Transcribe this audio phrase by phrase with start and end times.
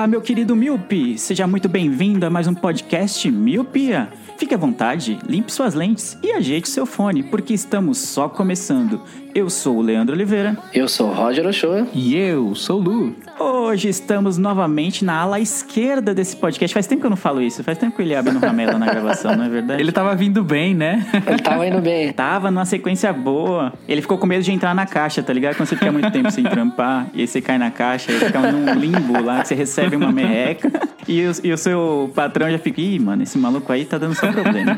[0.00, 1.18] Olá, meu querido Miope!
[1.18, 4.08] Seja muito bem-vindo a mais um podcast Miopia.
[4.38, 9.02] Fique à vontade, limpe suas lentes e ajeite seu fone, porque estamos só começando.
[9.34, 10.56] Eu sou o Leandro Oliveira.
[10.72, 11.86] Eu sou o Roger Ochoa.
[11.92, 13.16] E eu sou o Lu.
[13.42, 16.74] Hoje estamos novamente na ala esquerda desse podcast.
[16.74, 18.84] Faz tempo que eu não falo isso, faz tempo que ele abre no ramela na
[18.84, 19.80] gravação, não é verdade?
[19.80, 21.06] Ele tava vindo bem, né?
[21.26, 22.12] Ele tava indo bem.
[22.12, 23.72] Tava numa sequência boa.
[23.88, 25.56] Ele ficou com medo de entrar na caixa, tá ligado?
[25.56, 28.40] Quando você fica muito tempo sem trampar e aí você cai na caixa e fica
[28.40, 30.70] num limbo lá, que você recebe uma merreca
[31.08, 34.14] e o, e o seu patrão já fica, ih, mano, esse maluco aí tá dando
[34.16, 34.76] só problema.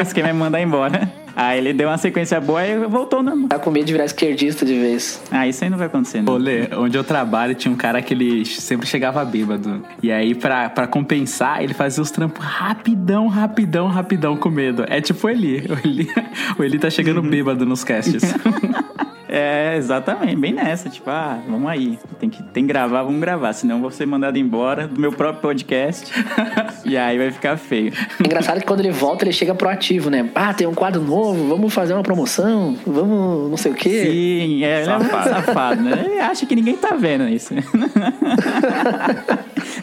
[0.00, 1.25] Esse que vai me mandar embora.
[1.36, 3.36] Aí ele deu uma sequência boa e voltou na.
[3.46, 5.22] Tá com medo de virar esquerdista de vez.
[5.30, 6.32] Ah, isso aí não vai acontecer, não.
[6.32, 9.82] Olê, onde eu trabalho tinha um cara que ele sempre chegava bêbado.
[10.02, 14.84] E aí, pra, pra compensar, ele fazia os trampos rapidão, rapidão, rapidão com medo.
[14.88, 15.66] É tipo o Eli.
[15.68, 16.08] O Eli,
[16.58, 18.22] o Eli tá chegando bêbado nos casts.
[19.36, 23.52] É, exatamente, bem nessa, tipo, ah, vamos aí, tem que, tem que gravar, vamos gravar,
[23.52, 26.10] senão vou ser mandado embora do meu próprio podcast
[26.86, 27.92] e aí vai ficar feio.
[28.18, 30.30] É engraçado que quando ele volta, ele chega proativo, né?
[30.34, 34.04] Ah, tem um quadro novo, vamos fazer uma promoção, vamos não sei o quê.
[34.04, 36.02] Sim, é, ele é muito safado, né?
[36.06, 37.52] Ele acha que ninguém tá vendo isso.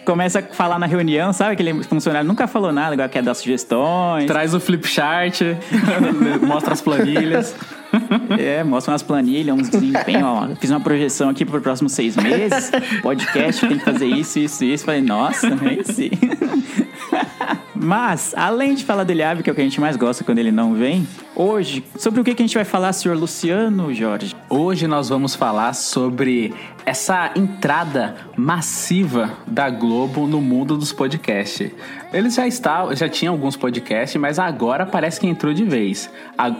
[0.05, 1.53] Começa a falar na reunião, sabe?
[1.53, 4.25] Aquele funcionário nunca falou nada, igual quer dar sugestões.
[4.25, 5.41] Traz o flip chart,
[6.45, 7.55] mostra as planilhas.
[8.39, 10.49] É, mostra umas planilhas, uns desempenhos, ó.
[10.59, 12.71] Fiz uma projeção aqui para os próximos seis meses.
[13.03, 14.83] Podcast tem que fazer isso, isso, isso.
[14.83, 16.09] Falei, nossa, aí sim.
[17.83, 20.39] Mas, além de falar dele Ave, que é o que a gente mais gosta quando
[20.39, 21.05] ele não vem,
[21.35, 24.33] hoje, sobre o que a gente vai falar, senhor Luciano Jorge?
[24.49, 26.53] Hoje nós vamos falar sobre
[26.85, 31.71] essa entrada massiva da Globo no mundo dos podcasts.
[32.13, 36.09] Eles já estavam, já tinham alguns podcasts, mas agora parece que entrou de vez.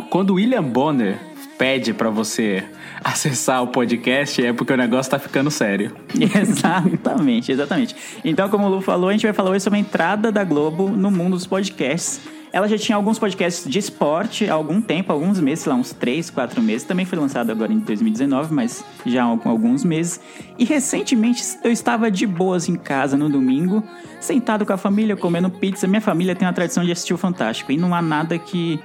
[0.09, 1.17] Quando William Bonner
[1.57, 2.63] pede pra você
[3.03, 5.95] acessar o podcast, é porque o negócio tá ficando sério.
[6.15, 7.95] exatamente, exatamente.
[8.23, 10.89] Então, como o Lu falou, a gente vai falar hoje sobre a entrada da Globo
[10.89, 12.21] no mundo dos podcasts.
[12.53, 15.91] Ela já tinha alguns podcasts de esporte há algum tempo, alguns meses, sei lá, uns
[15.91, 16.85] 3, 4 meses.
[16.85, 20.21] Também foi lançado agora em 2019, mas já há alguns meses.
[20.57, 23.83] E recentemente eu estava de boas em casa no domingo,
[24.19, 25.87] sentado com a família, comendo pizza.
[25.87, 28.79] Minha família tem uma tradição de assistir o Fantástico e não há nada que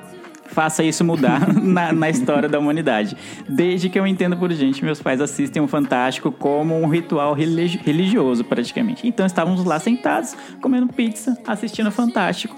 [0.49, 3.17] faça isso mudar na, na história da humanidade.
[3.49, 7.79] Desde que eu entendo por gente, meus pais assistem o Fantástico como um ritual religi-
[7.85, 9.07] religioso, praticamente.
[9.07, 12.57] Então estávamos lá sentados, comendo pizza, assistindo o Fantástico.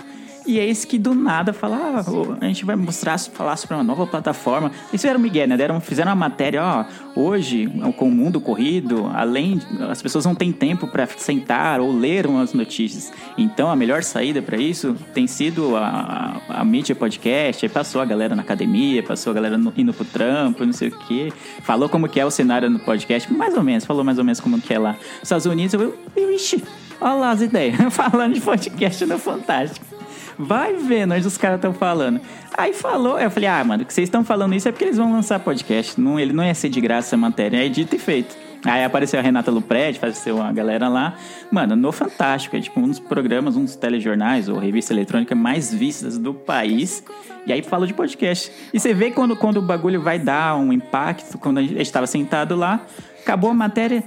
[0.50, 3.84] E é isso que do nada fala, ah, a gente vai mostrar, falar sobre uma
[3.84, 4.72] nova plataforma.
[4.92, 5.56] Isso era o Miguel, né?
[5.56, 6.84] Deram, fizeram uma matéria, ó,
[7.14, 12.26] hoje, com o mundo corrido, além, as pessoas não têm tempo para sentar ou ler
[12.26, 13.12] umas notícias.
[13.38, 17.64] Então a melhor saída para isso tem sido a, a, a mídia podcast.
[17.64, 20.88] Aí passou a galera na academia, passou a galera no- indo pro trampo, não sei
[20.88, 21.32] o quê.
[21.62, 24.40] Falou como que é o cenário no podcast, mais ou menos, falou mais ou menos
[24.40, 24.92] como que é lá.
[24.94, 26.60] Nos Estados Unidos, eu, eu ixi,
[27.00, 29.99] olha lá as ideias, falando de podcast no Fantástico.
[30.40, 32.18] Vai vendo onde os caras estão falando.
[32.56, 35.12] Aí falou, eu falei, ah, mano, que vocês estão falando isso é porque eles vão
[35.12, 36.00] lançar podcast.
[36.00, 38.34] Não, ele não ia ser de graça a matéria, é dito e feito.
[38.64, 41.14] Aí apareceu a Renata Luprete, apareceu uma galera lá.
[41.50, 45.72] Mano, no Fantástico, é tipo um dos programas, um dos telejornais ou revista eletrônica mais
[45.74, 47.04] vistas do país.
[47.46, 48.50] E aí fala de podcast.
[48.72, 52.06] E você vê quando, quando o bagulho vai dar um impacto, quando a gente estava
[52.06, 52.80] sentado lá,
[53.20, 54.02] acabou a matéria.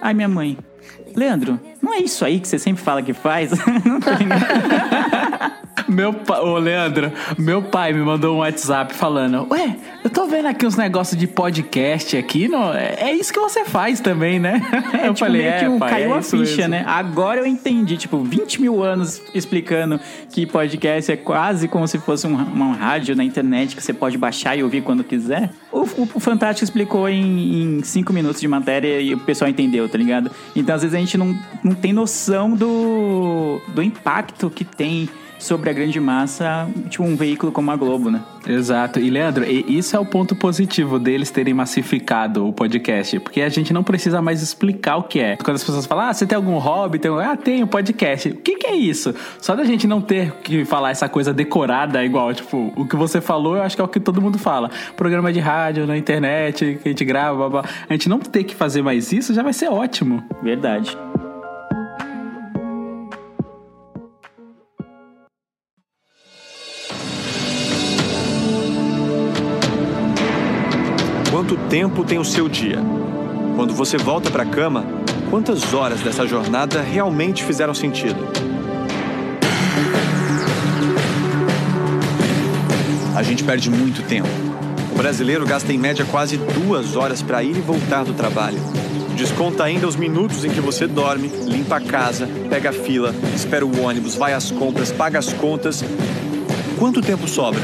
[0.00, 0.56] Ai, minha mãe.
[1.14, 3.50] Leandro, não é isso aí que você sempre fala que faz?
[3.84, 4.10] Não tô.
[5.88, 10.46] Meu pai, ô Leandro, meu pai me mandou um WhatsApp falando: Ué, eu tô vendo
[10.46, 14.60] aqui uns negócios de podcast aqui, não, é é isso que você faz também, né?
[14.92, 16.84] É, eu tipo, falei: É, um- pai, caiu é a ficha, mesmo." né?
[16.86, 20.00] Agora eu entendi, tipo, 20 mil anos explicando
[20.32, 24.16] que podcast é quase como se fosse um- uma rádio na internet que você pode
[24.18, 25.50] baixar e ouvir quando quiser.
[25.70, 29.98] O, o- o Fantástico explicou em 5 minutos de matéria e o pessoal entendeu, tá
[29.98, 30.30] ligado?
[30.56, 35.08] Então, às vezes, a gente não, não tem noção do, do impacto que tem
[35.38, 38.22] sobre a grande massa, tipo um veículo como a Globo, né?
[38.46, 39.00] Exato.
[39.00, 43.48] E Leandro, e isso é o ponto positivo deles terem massificado o podcast, porque a
[43.48, 45.36] gente não precisa mais explicar o que é.
[45.36, 46.98] Quando as pessoas falam, ah, você tem algum hobby?
[46.98, 47.10] Tem...
[47.10, 48.28] Ah, tenho podcast.
[48.28, 49.14] O que, que é isso?
[49.40, 53.20] Só da gente não ter que falar essa coisa decorada igual, tipo, o que você
[53.20, 54.70] falou, eu acho que é o que todo mundo fala.
[54.96, 57.70] Programa de rádio, na internet, que a gente grava, blá, blá.
[57.88, 60.22] a gente não ter que fazer mais isso já vai ser ótimo.
[60.42, 60.96] Verdade.
[71.36, 72.78] Quanto tempo tem o seu dia?
[73.56, 74.86] Quando você volta para a cama,
[75.28, 78.16] quantas horas dessa jornada realmente fizeram sentido?
[83.14, 84.30] A gente perde muito tempo.
[84.90, 88.58] O brasileiro gasta em média quase duas horas para ir e voltar do trabalho.
[89.14, 93.66] Desconta ainda os minutos em que você dorme, limpa a casa, pega a fila, espera
[93.66, 95.84] o ônibus, vai às compras, paga as contas.
[96.78, 97.60] Quanto tempo sobra?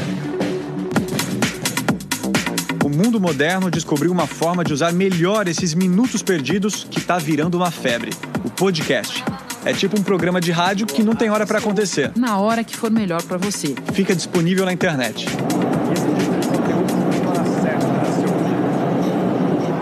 [2.93, 7.57] O mundo moderno descobriu uma forma de usar melhor esses minutos perdidos que está virando
[7.57, 8.11] uma febre:
[8.45, 9.23] o podcast.
[9.65, 12.11] É tipo um programa de rádio que não tem hora para acontecer.
[12.15, 13.73] Na hora que for melhor para você.
[13.93, 15.25] Fica disponível na internet.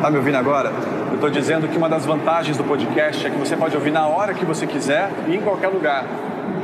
[0.01, 0.71] Tá me ouvindo agora?
[1.11, 4.07] Eu tô dizendo que uma das vantagens do podcast é que você pode ouvir na
[4.07, 6.05] hora que você quiser e em qualquer lugar.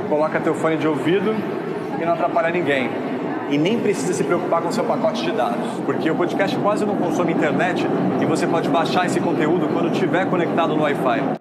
[0.07, 1.35] Coloca teu fone de ouvido
[2.01, 3.06] e não atrapalha ninguém.
[3.49, 6.95] E nem precisa se preocupar com seu pacote de dados, porque o podcast quase não
[6.97, 7.85] consome internet
[8.21, 11.37] e você pode baixar esse conteúdo quando estiver conectado no Wi-Fi.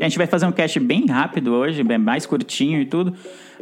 [0.00, 3.12] A gente vai fazer um cast bem rápido hoje, bem mais curtinho e tudo.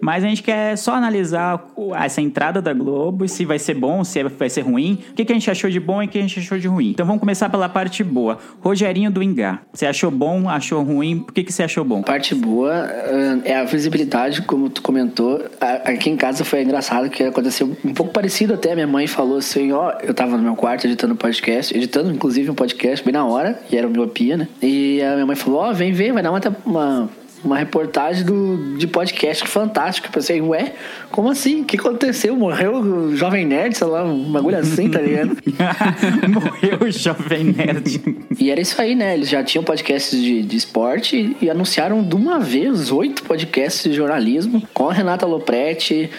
[0.00, 4.22] Mas a gente quer só analisar essa entrada da Globo, se vai ser bom, se
[4.22, 6.38] vai ser ruim, o que, a gente achou de bom e o que a gente
[6.38, 6.90] achou de ruim.
[6.90, 8.38] Então vamos começar pela parte boa.
[8.60, 9.60] Rogerinho do Ingá.
[9.72, 11.20] Você achou bom, achou ruim?
[11.20, 12.02] Por que, que você achou bom?
[12.02, 15.44] Parte boa ah, é a visibilidade, como tu comentou.
[15.60, 18.74] Aqui em casa foi engraçado que aconteceu um pouco parecido até.
[18.74, 22.54] Minha mãe falou assim: ó, eu tava no meu quarto editando podcast, editando inclusive um
[22.54, 24.48] podcast bem na hora, e era o miopia, né?
[24.62, 27.10] E a minha mãe falou: ó, vem ver, vai dar uma, uma,
[27.44, 30.08] uma reportagem do, de podcast fantástico.
[30.08, 30.72] Eu pensei, ué,
[31.10, 31.62] como assim?
[31.62, 32.36] O que aconteceu?
[32.36, 35.36] Morreu o Jovem Nerd, sei lá, um bagulho assim, tá ligado?
[36.28, 38.00] Morreu o Jovem Nerd.
[38.38, 39.14] E era isso aí, né?
[39.14, 43.92] Eles já tinham podcasts de, de esporte e anunciaram de uma vez oito podcasts de
[43.92, 46.10] jornalismo com a Renata Lopretti,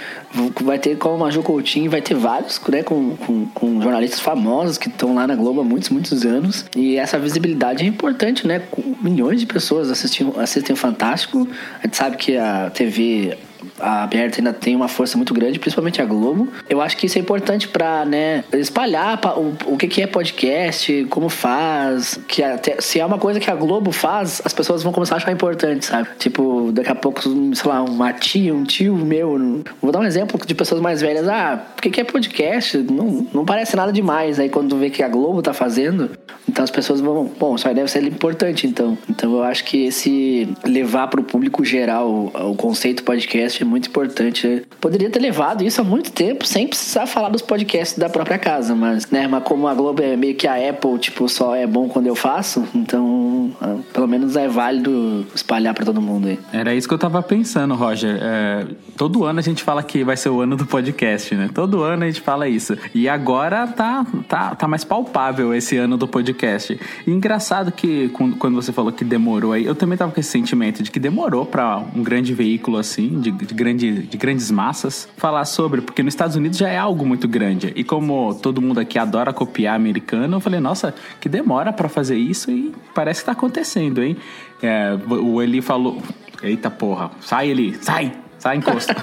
[0.61, 2.83] vai ter com o Maju Coutinho, vai ter vários, né?
[2.83, 6.65] Com, com, com jornalistas famosos que estão lá na Globo há muitos, muitos anos.
[6.75, 8.61] E essa visibilidade é importante, né?
[9.01, 11.47] Milhões de pessoas assistindo, assistem o Fantástico.
[11.79, 13.37] A gente sabe que a TV
[13.79, 16.47] a aberta ainda tem uma força muito grande, principalmente a Globo.
[16.69, 20.07] Eu acho que isso é importante pra, né, espalhar pa- o, o que, que é
[20.07, 24.83] podcast, como faz, que até, se é uma coisa que a Globo faz, as pessoas
[24.83, 26.07] vão começar a achar importante, sabe?
[26.17, 30.39] Tipo, daqui a pouco, sei lá, uma tia, um tio meu, vou dar um exemplo
[30.45, 32.77] de pessoas mais velhas, ah, o que, que é podcast?
[32.77, 34.39] Não, não parece nada demais.
[34.39, 36.11] Aí quando vê que a Globo tá fazendo,
[36.47, 38.97] então as pessoas vão, bom, isso aí deve ser importante, então.
[39.09, 43.89] Então eu acho que esse levar para o público geral o conceito podcast é muito
[43.89, 44.63] importante.
[44.79, 48.75] Poderia ter levado isso há muito tempo sem precisar falar dos podcasts da própria casa,
[48.75, 51.87] mas, né, mas como a Globo é meio que a Apple, tipo, só é bom
[51.87, 56.39] quando eu faço, então ah, pelo menos é válido espalhar para todo mundo aí.
[56.51, 58.17] Era isso que eu tava pensando, Roger.
[58.21, 58.65] É,
[58.97, 61.49] todo ano a gente fala que vai ser o ano do podcast, né?
[61.53, 62.77] Todo ano a gente fala isso.
[62.93, 66.79] E agora tá, tá, tá mais palpável esse ano do podcast.
[67.05, 70.83] E engraçado que quando você falou que demorou aí, eu também tava com esse sentimento
[70.83, 75.45] de que demorou pra um grande veículo assim, de, de, grande, de grandes massas, falar
[75.45, 77.71] sobre, porque nos Estados Unidos já é algo muito grande.
[77.75, 82.17] E como todo mundo aqui adora copiar americano, eu falei, nossa, que demora pra fazer
[82.17, 84.17] isso e parece que tá acontecendo, hein?
[84.61, 86.01] É, o Eli falou.
[86.43, 88.24] Eita porra, sai Eli, sai!
[88.45, 88.95] Sai, encosta.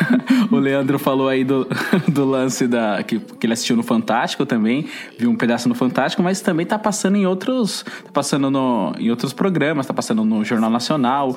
[0.50, 1.68] o Leandro falou aí do,
[2.08, 4.86] do lance da que, que ele assistiu no Fantástico também,
[5.18, 9.10] viu um pedaço no Fantástico, mas também tá passando em outros, tá passando no, em
[9.10, 11.36] outros programas, tá passando no Jornal Nacional.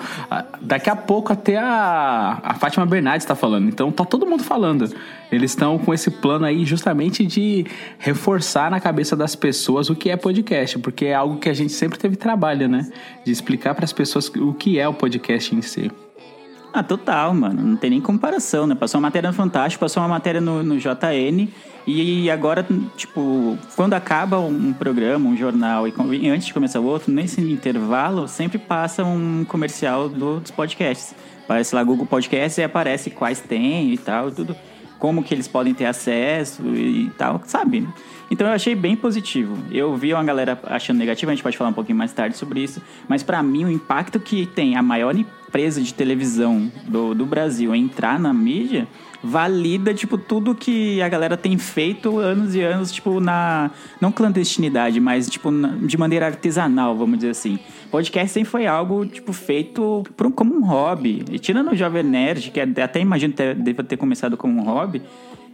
[0.62, 3.68] Daqui a pouco até a, a Fátima Bernardes tá falando.
[3.68, 4.90] Então tá todo mundo falando.
[5.30, 7.66] Eles estão com esse plano aí justamente de
[7.98, 11.74] reforçar na cabeça das pessoas o que é podcast, porque é algo que a gente
[11.74, 12.90] sempre teve trabalho, né?
[13.26, 15.92] De explicar para as pessoas o que é o podcast em si.
[16.72, 17.62] Ah, total, mano.
[17.62, 18.76] Não tem nem comparação, né?
[18.76, 21.48] Passou uma matéria no Fantástico, passou uma matéria no, no JN.
[21.88, 27.12] E agora, tipo, quando acaba um programa, um jornal, e, antes de começar o outro,
[27.12, 31.16] nesse intervalo, sempre passa um comercial do- dos podcasts.
[31.46, 34.56] Aparece lá Google Podcasts e aparece quais tem e tal, tudo.
[35.00, 37.88] Como que eles podem ter acesso e tal, sabe?
[38.30, 39.58] Então eu achei bem positivo.
[39.72, 42.62] Eu vi uma galera achando negativo, a gente pode falar um pouquinho mais tarde sobre
[42.62, 47.26] isso, mas para mim o impacto que tem a maior empresa de televisão do, do
[47.26, 48.88] Brasil entrar na mídia
[49.24, 53.72] valida, tipo, tudo que a galera tem feito anos e anos, tipo, na.
[54.00, 57.60] Não clandestinidade, mas, tipo, na, de maneira artesanal, vamos dizer assim.
[57.92, 61.24] Podcast sempre foi algo, tipo, feito por como um hobby.
[61.32, 65.02] E tirando o Jovem Nerd, que até imagino que deva ter começado como um hobby.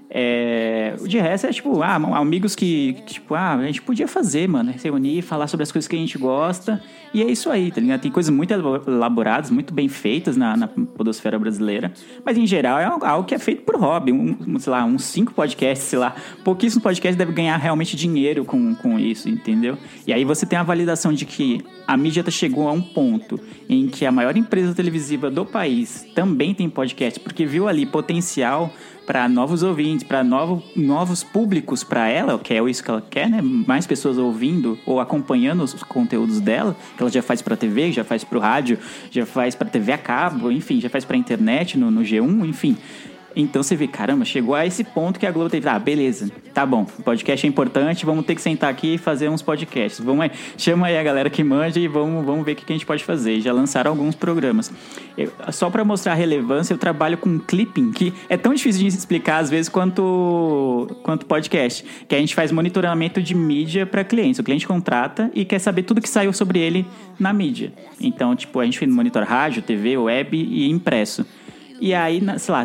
[0.09, 4.47] É, de resto é tipo, ah, amigos que, que, tipo, ah, a gente podia fazer,
[4.47, 6.81] mano, reunir, falar sobre as coisas que a gente gosta.
[7.13, 8.01] E é isso aí, tá ligado?
[8.01, 11.93] Tem coisas muito elaboradas, muito bem feitas na, na podosfera brasileira.
[12.25, 14.11] Mas em geral é algo que é feito por hobby.
[14.11, 16.15] Um, sei lá, uns cinco podcasts, sei lá.
[16.43, 19.77] Pouquíssimos podcasts devem ganhar realmente dinheiro com, com isso, entendeu?
[20.05, 23.87] E aí você tem a validação de que a mídia chegou a um ponto em
[23.87, 28.71] que a maior empresa televisiva do país também tem podcast, porque viu ali potencial
[29.05, 33.29] para novos ouvintes, para novo, novos públicos para ela, que é isso que ela quer,
[33.29, 33.41] né?
[33.41, 38.03] Mais pessoas ouvindo ou acompanhando os conteúdos dela, que ela já faz para TV, já
[38.03, 38.79] faz para o rádio,
[39.11, 42.77] já faz para TV a cabo, enfim, já faz para internet no, no G1, enfim.
[43.35, 45.67] Então você vê, caramba, chegou a esse ponto que a Globo teve.
[45.67, 49.41] Ah, beleza, tá bom, podcast é importante, vamos ter que sentar aqui e fazer uns
[49.41, 50.03] podcasts.
[50.03, 52.75] Vamos aí, chama aí a galera que manja e vamos, vamos ver o que a
[52.75, 53.41] gente pode fazer.
[53.41, 54.71] Já lançaram alguns programas.
[55.17, 58.87] Eu, só para mostrar a relevância, eu trabalho com clipping, que é tão difícil de
[58.87, 61.85] explicar às vezes quanto, quanto podcast.
[62.07, 64.39] Que a gente faz monitoramento de mídia para clientes.
[64.39, 66.85] O cliente contrata e quer saber tudo que saiu sobre ele
[67.19, 67.73] na mídia.
[67.99, 71.25] Então, tipo, a gente monitora rádio, TV, web e impresso.
[71.79, 72.63] E aí, sei lá,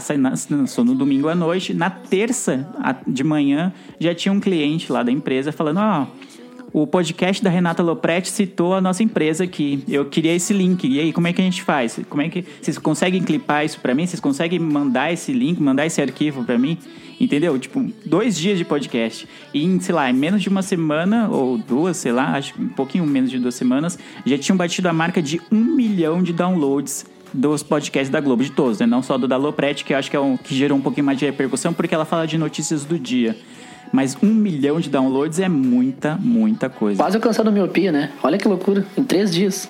[0.51, 1.75] lançou no domingo à noite.
[1.75, 2.69] Na terça
[3.07, 6.07] de manhã, já tinha um cliente lá da empresa falando: Ó,
[6.73, 9.83] oh, o podcast da Renata Lopretti citou a nossa empresa aqui.
[9.89, 10.87] Eu queria esse link.
[10.87, 11.99] E aí, como é que a gente faz?
[12.09, 14.07] Como é que vocês conseguem clipar isso para mim?
[14.07, 16.79] Vocês conseguem mandar esse link, mandar esse arquivo para mim?
[17.21, 17.59] Entendeu?
[17.59, 19.29] Tipo, dois dias de podcast.
[19.53, 22.63] E em, sei lá, em menos de uma semana, ou duas, sei lá, acho que
[22.63, 26.33] um pouquinho menos de duas semanas, já tinham batido a marca de um milhão de
[26.33, 28.87] downloads dos podcasts da Globo, de todos, né?
[28.87, 31.07] Não só do da Lopretti, que eu acho que é um que gerou um pouquinho
[31.07, 33.37] mais de repercussão, porque ela fala de notícias do dia.
[33.93, 37.03] Mas um milhão de downloads é muita, muita coisa.
[37.03, 38.11] Quase alcançando miopia, né?
[38.23, 38.85] Olha que loucura.
[38.97, 39.69] Em três dias.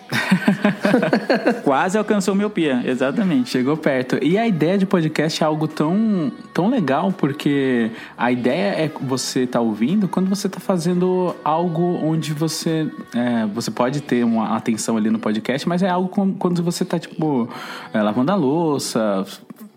[1.64, 3.50] Quase alcançou miopia, exatamente.
[3.50, 4.18] Chegou perto.
[4.22, 9.44] E a ideia de podcast é algo tão, tão legal, porque a ideia é você
[9.44, 14.56] estar tá ouvindo quando você está fazendo algo onde você, é, você pode ter uma
[14.56, 16.08] atenção ali no podcast, mas é algo
[16.38, 17.48] quando você está, tipo,
[17.92, 19.24] é, lavando a louça,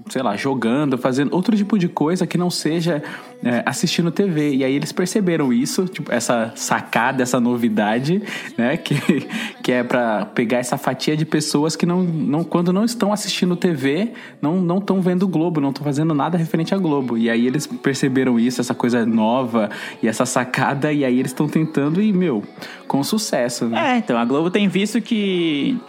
[0.10, 3.02] sei lá, jogando, fazendo outro tipo de coisa que não seja
[3.44, 4.56] é, assistindo TV.
[4.56, 8.22] E aí eles perceberam isso, tipo, essa sacada, essa novidade,
[8.58, 8.78] né?
[8.84, 9.28] Que,
[9.64, 13.56] que é para pegar essa fatia de pessoas que não, não quando não estão assistindo
[13.56, 17.18] TV, não estão vendo Globo, não estão fazendo nada referente a Globo.
[17.18, 19.70] E aí eles perceberam isso, essa coisa nova
[20.02, 22.44] e essa sacada, e aí eles estão tentando e, meu,
[22.88, 23.66] com sucesso.
[23.66, 23.94] Né?
[23.94, 25.80] É, então, a Globo tem visto que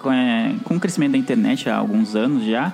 [0.00, 2.72] com, é, com o crescimento da internet há alguns anos já,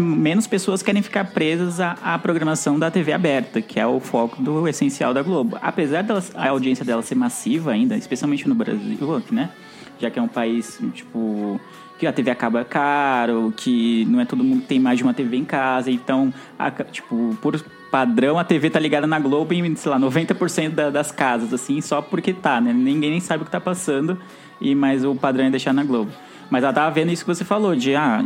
[0.00, 4.40] menos pessoas querem ficar presas à, à, programação da TV aberta, que é o foco
[4.42, 5.58] do essencial da Globo.
[5.60, 9.50] Apesar da audiência dela ser massiva ainda, especialmente no Brasil, né?
[9.98, 11.60] Já que é um país, tipo,
[11.98, 15.04] que a TV acaba é caro, que não é todo mundo que tem mais de
[15.04, 19.52] uma TV em casa, então, a, tipo, por padrão, a TV tá ligada na Globo
[19.52, 22.72] em, sei lá, 90% da, das casas, assim, só porque tá, né?
[22.72, 24.18] Ninguém nem sabe o que tá passando,
[24.60, 26.10] e mas o padrão é deixar na Globo.
[26.50, 28.24] Mas ela tava vendo isso que você falou, de, ah,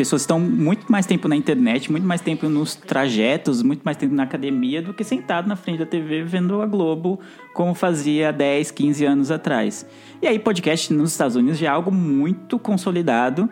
[0.00, 4.14] pessoas estão muito mais tempo na internet, muito mais tempo nos trajetos, muito mais tempo
[4.14, 7.20] na academia do que sentado na frente da TV vendo a Globo
[7.52, 9.86] como fazia 10, 15 anos atrás.
[10.22, 13.46] E aí, podcast nos Estados Unidos já é algo muito consolidado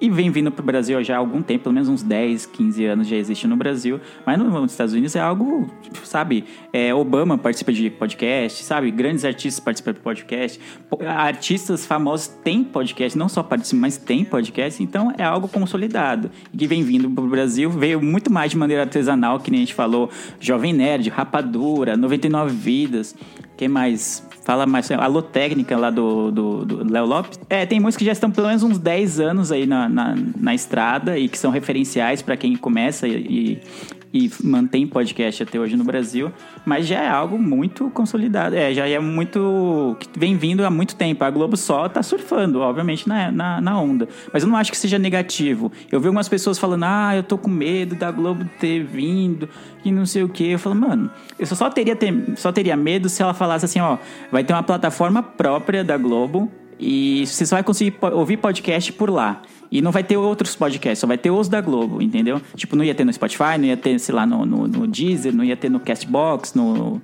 [0.00, 2.84] e vem vindo para o Brasil já há algum tempo, pelo menos uns 10, 15
[2.84, 5.70] anos já existe no Brasil, mas nos Estados Unidos é algo,
[6.02, 10.60] sabe, é, Obama participa de podcast, sabe, grandes artistas participam de podcast,
[11.06, 16.56] artistas famosos têm podcast, não só participam, mas têm podcast, então é algo consolidado, e
[16.56, 19.64] que vem vindo para o Brasil, veio muito mais de maneira artesanal, que nem a
[19.64, 20.10] gente falou,
[20.40, 23.14] Jovem Nerd, Rapadura, 99 Vidas,
[23.56, 24.26] quem mais?
[24.44, 24.90] Fala mais.
[24.90, 27.38] A Lotécnica lá do, do, do Léo Lopes.
[27.48, 30.54] É, tem músicas que já estão pelo menos uns 10 anos aí na, na, na
[30.54, 33.60] estrada e que são referenciais para quem começa e,
[34.14, 36.30] e mantém podcast até hoje no Brasil,
[36.64, 38.54] mas já é algo muito consolidado.
[38.54, 39.96] É, já é muito.
[39.98, 41.24] que vem vindo há muito tempo.
[41.24, 44.08] A Globo só tá surfando, obviamente, na, na, na, onda.
[44.32, 45.72] Mas eu não acho que seja negativo.
[45.90, 49.48] Eu vi algumas pessoas falando, ah, eu tô com medo da Globo ter vindo,
[49.84, 50.44] e não sei o quê.
[50.44, 53.98] Eu falo, mano, eu só teria, ter, só teria medo se ela falasse assim, ó,
[54.30, 56.48] vai ter uma plataforma própria da Globo.
[56.78, 59.42] E você só vai conseguir ouvir podcast por lá.
[59.70, 62.40] E não vai ter outros podcasts, só vai ter os da Globo, entendeu?
[62.54, 65.34] Tipo, não ia ter no Spotify, não ia ter, sei lá, no, no, no Deezer,
[65.34, 67.00] não ia ter no Castbox, no.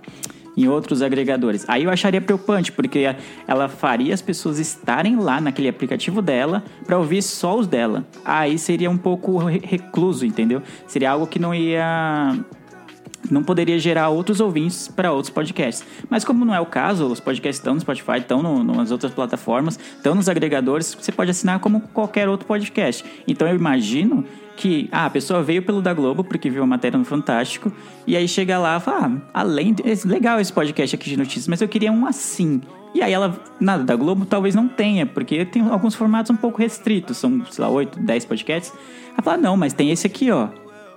[0.57, 1.65] em outros agregadores.
[1.69, 3.15] Aí eu acharia preocupante, porque
[3.47, 8.07] ela faria as pessoas estarem lá naquele aplicativo dela para ouvir só os dela.
[8.25, 10.63] Aí seria um pouco re- recluso, entendeu?
[10.87, 12.39] Seria algo que não ia
[13.33, 15.85] não poderia gerar outros ouvintes para outros podcasts.
[16.09, 19.13] Mas como não é o caso, os podcasts estão no Spotify, estão no, nas outras
[19.13, 23.05] plataformas, estão nos agregadores, você pode assinar como qualquer outro podcast.
[23.27, 24.25] Então eu imagino
[24.57, 27.73] que ah, a pessoa veio pelo da Globo porque viu a matéria no Fantástico
[28.07, 31.49] e aí chega lá e fala, ah, além de, legal esse podcast aqui de notícias,
[31.49, 32.61] mas eu queria um assim.
[32.93, 36.59] E aí ela, nada, da Globo talvez não tenha, porque tem alguns formatos um pouco
[36.59, 38.73] restritos, são, sei lá, 8, 10 podcasts.
[39.13, 40.49] Ela fala, não, mas tem esse aqui, ó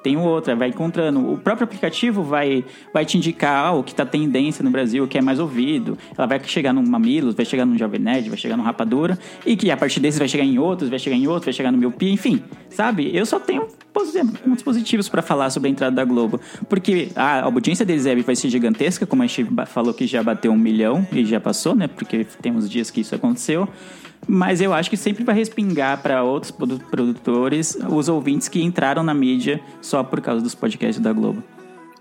[0.04, 1.32] tem outra, vai encontrando.
[1.32, 5.08] O próprio aplicativo vai, vai te indicar ah, o que tá tendência no Brasil, o
[5.08, 5.98] que é mais ouvido.
[6.16, 9.56] Ela vai chegar no Mamilos, vai chegar no Jovem Nerd, vai chegar no Rapadura, e
[9.56, 11.78] que a partir desse vai chegar em outros, vai chegar em outros, vai chegar no
[11.78, 12.44] Miopia, enfim.
[12.70, 13.16] Sabe?
[13.16, 16.42] Eu só tenho pontos positivos para falar sobre a entrada da Globo.
[16.68, 20.52] Porque a audiência deles é, vai ser gigantesca, como a gente falou que já bateu
[20.52, 21.88] um milhão e já passou, né?
[21.88, 23.70] Porque tem uns dias que isso aconteceu.
[24.28, 29.04] Mas eu acho que sempre vai respingar para outros produ- produtores os ouvintes que entraram
[29.04, 31.44] na mídia só por causa dos podcasts da Globo.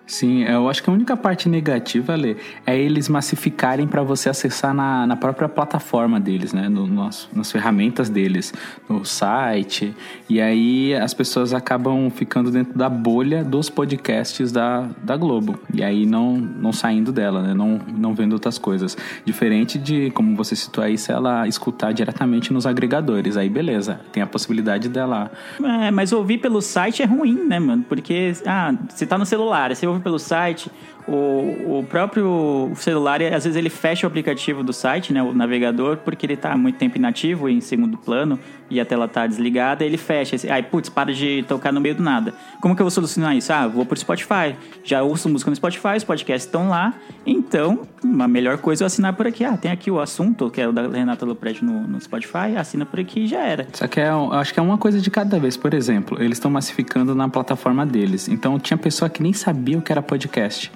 [0.06, 4.74] Sim, eu acho que a única parte negativa, Lê, é eles massificarem para você acessar
[4.74, 6.68] na, na própria plataforma deles, né?
[6.68, 8.52] No, nas, nas ferramentas deles,
[8.88, 9.94] no site.
[10.28, 15.58] E aí as pessoas acabam ficando dentro da bolha dos podcasts da, da Globo.
[15.72, 17.54] E aí não, não saindo dela, né?
[17.54, 18.96] Não, não vendo outras coisas.
[19.24, 23.36] Diferente de, como você citou aí, se ela escutar diretamente nos agregadores.
[23.36, 25.30] Aí beleza, tem a possibilidade dela
[25.62, 27.84] É, mas ouvir pelo site é ruim, né, mano?
[27.88, 30.70] Porque, ah, você tá no celular, você ouve pelo site,
[31.06, 35.98] o, o próprio celular, às vezes ele fecha o aplicativo do site, né, o navegador,
[35.98, 38.38] porque ele tá há muito tempo inativo, em segundo plano,
[38.70, 40.36] e a tela tá desligada, ele fecha.
[40.52, 42.34] Aí, putz, para de tocar no meio do nada.
[42.60, 43.52] Como que eu vou solucionar isso?
[43.52, 44.56] Ah, vou pro Spotify.
[44.84, 46.94] Já ouço música no Spotify, os podcasts estão lá,
[47.26, 47.82] então,
[48.20, 49.44] a melhor coisa é eu assinar por aqui.
[49.44, 52.86] Ah, tem aqui o assunto, que é o da Renata Lopretti no, no Spotify, assina
[52.86, 53.66] por aqui e já era.
[53.72, 55.56] Só que é, acho que é uma coisa de cada vez.
[55.56, 58.28] Por exemplo, eles estão massificando na plataforma deles.
[58.28, 60.70] Então tinha pessoa que nem sabia o que era podcast.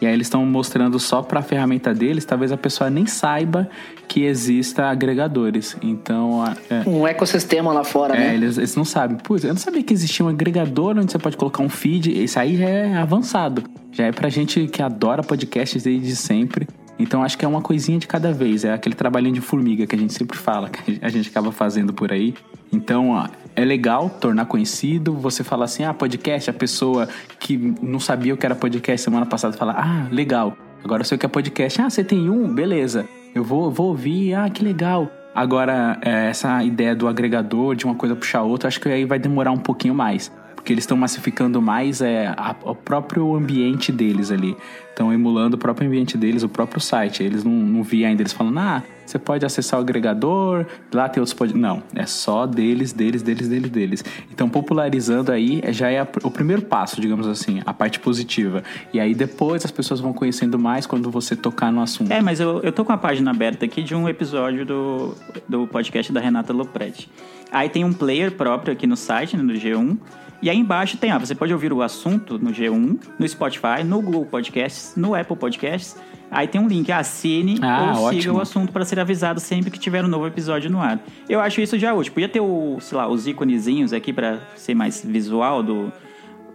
[0.00, 3.68] E aí eles estão mostrando só para a ferramenta deles, talvez a pessoa nem saiba
[4.06, 5.76] que exista agregadores.
[5.82, 8.34] Então, é, Um ecossistema lá fora, é, né?
[8.34, 9.16] eles, eles não sabem.
[9.18, 12.22] Putz, eu não sabia que existia um agregador onde você pode colocar um feed.
[12.22, 13.64] Isso aí já é avançado.
[13.92, 16.66] Já é pra gente que adora podcasts desde sempre.
[16.98, 18.64] Então acho que é uma coisinha de cada vez.
[18.64, 21.92] É aquele trabalhinho de formiga que a gente sempre fala, que a gente acaba fazendo
[21.92, 22.34] por aí.
[22.72, 25.14] Então, ó, é legal tornar conhecido.
[25.14, 29.24] Você fala assim, ah, podcast, a pessoa que não sabia o que era podcast semana
[29.26, 30.56] passada fala, ah, legal.
[30.84, 31.80] Agora eu sei o que é podcast.
[31.80, 32.52] Ah, você tem um?
[32.52, 33.06] Beleza.
[33.34, 35.10] Eu vou, vou ouvir, ah, que legal.
[35.34, 39.18] Agora, é, essa ideia do agregador, de uma coisa puxar outra, acho que aí vai
[39.18, 40.32] demorar um pouquinho mais.
[40.54, 44.56] Porque eles estão massificando mais é, a- o próprio ambiente deles ali.
[44.98, 47.22] Estão emulando o próprio ambiente deles, o próprio site.
[47.22, 51.20] Eles não, não vi ainda eles falando, ah, você pode acessar o agregador, lá tem
[51.20, 51.56] outros pod...
[51.56, 54.04] Não, é só deles, deles, deles, deles, deles.
[54.28, 58.64] Então, popularizando aí é- já é o primeiro passo, digamos assim, a parte positiva.
[58.92, 62.10] E aí depois as pessoas vão conhecendo mais quando você tocar no assunto.
[62.10, 65.14] É, mas eu, eu tô com a página aberta aqui de um episódio do,
[65.48, 67.08] do podcast da Renata Lopretti.
[67.52, 69.96] Aí tem um player próprio aqui no site, né, no G1.
[70.40, 74.00] E aí embaixo tem, ah, você pode ouvir o assunto no G1, no Spotify, no
[74.00, 75.96] Google Podcasts, no Apple Podcasts.
[76.30, 78.38] Aí tem um link, assine Ah, ou siga ótimo.
[78.38, 81.00] o assunto para ser avisado sempre que tiver um novo episódio no ar.
[81.28, 82.12] Eu acho isso já útil.
[82.12, 85.90] Podia ter o, sei lá, os íconezinhos aqui para ser mais visual do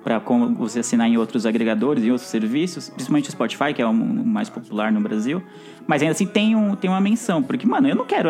[0.04, 3.94] para você assinar em outros agregadores, em outros serviços, principalmente o Spotify, que é o
[3.94, 5.42] mais popular no Brasil.
[5.88, 8.30] Mas ainda assim tem, um, tem uma menção, porque, mano, eu não quero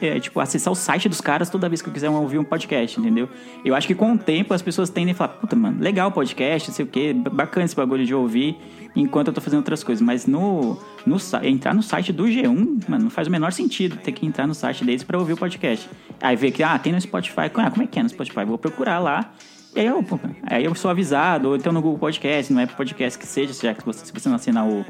[0.00, 2.98] é, tipo, acessar o site dos caras toda vez que eu quiser ouvir um podcast,
[2.98, 3.28] entendeu?
[3.64, 6.12] Eu acho que com o tempo as pessoas tendem a falar, puta, mano, legal o
[6.12, 8.56] podcast, não sei o quê, bacana esse bagulho de ouvir,
[8.96, 10.02] enquanto eu tô fazendo outras coisas.
[10.02, 14.12] Mas no, no entrar no site do G1, mano, não faz o menor sentido ter
[14.12, 15.88] que entrar no site deles pra ouvir o podcast.
[16.20, 18.44] Aí ver que, ah, tem no Spotify, ah, como é que é no Spotify?
[18.44, 19.32] Vou procurar lá.
[19.74, 22.76] E aí eu, pô, aí eu sou avisado, ou então no Google Podcast, no Apple
[22.76, 24.84] Podcast que seja, já que você, se você não assinar o,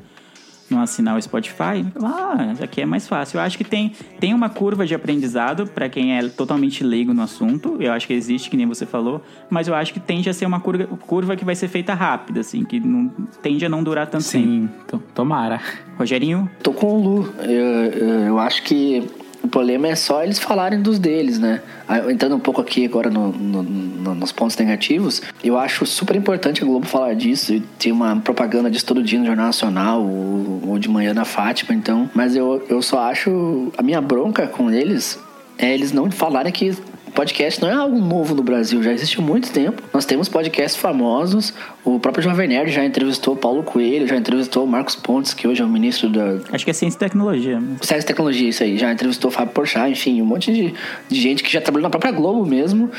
[0.70, 3.38] não assinar o Spotify, ah, aqui é mais fácil.
[3.38, 7.22] Eu acho que tem, tem uma curva de aprendizado para quem é totalmente leigo no
[7.22, 7.76] assunto.
[7.80, 10.44] Eu acho que existe, que nem você falou, mas eu acho que tende a ser
[10.44, 13.08] uma curva, curva que vai ser feita rápida, assim, que não,
[13.42, 14.44] tende a não durar tanto tempo.
[14.46, 15.60] Sim, to- tomara.
[15.98, 17.34] Rogerinho, Tô com o Lu.
[17.42, 19.06] Eu, eu, eu acho que
[19.42, 21.60] o problema é só eles falarem dos deles, né?
[21.86, 23.62] Aí, Entrando um pouco aqui agora no- no-
[24.04, 27.60] no- nos pontos negativos, eu acho super importante a Globo falar disso.
[27.78, 31.74] Tem uma propaganda disso todo dia no Jornal Nacional ou, ou de manhã na Fátima,
[31.74, 32.08] então.
[32.14, 33.72] Mas eu, eu só acho.
[33.78, 35.18] A minha bronca com eles
[35.58, 36.76] é eles não falarem que
[37.14, 39.80] Podcast não é algo novo no Brasil, já existe há muito tempo.
[39.92, 41.54] Nós temos podcasts famosos.
[41.84, 45.64] O próprio Jovem Nerd já entrevistou Paulo Coelho, já entrevistou Marcos Pontes, que hoje é
[45.64, 47.62] o ministro da Acho que é ciência e tecnologia.
[47.80, 48.76] Ciência e Tecnologia, isso aí.
[48.76, 50.74] Já entrevistou Fábio Porchat, enfim, um monte de,
[51.08, 52.90] de gente que já trabalhou na própria Globo mesmo.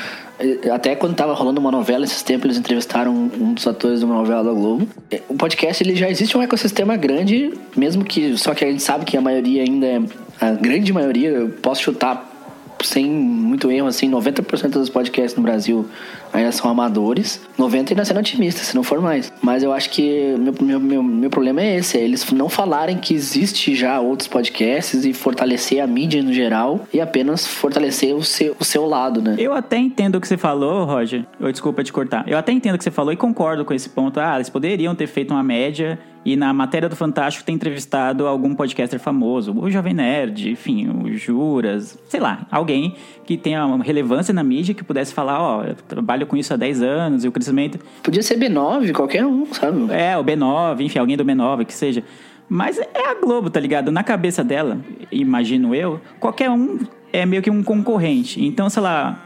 [0.74, 4.16] Até quando tava rolando uma novela esses tempos, eles entrevistaram um dos atores de uma
[4.16, 4.88] novela da Globo.
[5.12, 8.38] Eh, O podcast, ele já existe um ecossistema grande, mesmo que...
[8.38, 10.02] Só que a gente sabe que a maioria ainda é...
[10.40, 12.35] A grande maioria, eu posso chutar
[12.84, 15.88] sem muito erro, assim, 90% dos podcasts no Brasil
[16.36, 17.42] ainda são amadores.
[17.58, 19.32] 90% ainda sendo otimistas, se não for mais.
[19.42, 22.98] Mas eu acho que meu, meu, meu, meu problema é esse, é eles não falarem
[22.98, 28.24] que existe já outros podcasts e fortalecer a mídia no geral e apenas fortalecer o
[28.24, 29.36] seu, o seu lado, né?
[29.38, 31.26] Eu até entendo o que você falou, Roger.
[31.40, 32.26] Eu, desculpa te cortar.
[32.28, 34.20] Eu até entendo o que você falou e concordo com esse ponto.
[34.20, 38.56] Ah, eles poderiam ter feito uma média e na matéria do Fantástico ter entrevistado algum
[38.56, 42.96] podcaster famoso, o Jovem Nerd, enfim, o Juras, sei lá, alguém
[43.28, 46.82] que tenha relevância na mídia que pudesse falar, ó, eu trabalho com isso há 10
[46.82, 47.80] anos e o crescimento.
[48.02, 49.92] Podia ser B9, qualquer um, sabe?
[49.92, 52.04] É, o B9, enfim, alguém do B9, que seja.
[52.48, 53.92] Mas é a Globo, tá ligado?
[53.92, 54.80] Na cabeça dela,
[55.12, 56.80] imagino eu, qualquer um
[57.12, 58.44] é meio que um concorrente.
[58.44, 59.24] Então, sei lá,